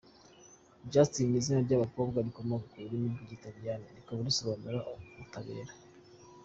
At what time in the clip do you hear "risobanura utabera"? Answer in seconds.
4.27-5.73